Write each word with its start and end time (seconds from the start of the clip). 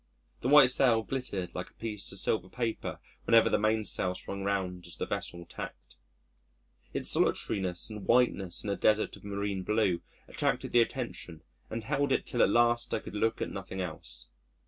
The 0.39 0.47
white 0.47 0.71
sail 0.71 1.03
glittered 1.03 1.53
like 1.53 1.69
a 1.69 1.73
piece 1.75 2.11
of 2.11 2.17
silver 2.17 2.49
paper 2.49 2.99
whenever 3.25 3.51
the 3.51 3.59
mainsail 3.59 4.15
swung 4.15 4.43
round 4.43 4.87
as 4.87 4.97
the 4.97 5.05
vessel 5.05 5.45
tacked. 5.45 5.95
Its 6.91 7.11
solitariness 7.11 7.87
and 7.91 8.07
whiteness 8.07 8.63
in 8.63 8.71
a 8.71 8.75
desert 8.75 9.15
of 9.15 9.23
marine 9.23 9.61
blue 9.61 10.01
attracted 10.27 10.71
the 10.71 10.81
attention 10.81 11.43
and 11.69 11.83
held 11.83 12.11
it 12.11 12.25
till 12.25 12.41
at 12.41 12.49
last 12.49 12.95
I 12.95 12.99
could 12.99 13.13
look 13.13 13.43
at 13.43 13.51
nothing 13.51 13.79
else. 13.79 14.29